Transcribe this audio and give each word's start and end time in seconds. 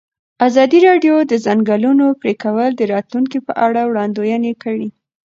ازادي 0.47 0.79
راډیو 0.87 1.15
د 1.23 1.27
د 1.31 1.33
ځنګلونو 1.45 2.05
پرېکول 2.21 2.69
د 2.75 2.81
راتلونکې 2.93 3.39
په 3.47 3.53
اړه 3.65 3.81
وړاندوینې 3.89 4.53
کړې. 4.63 4.87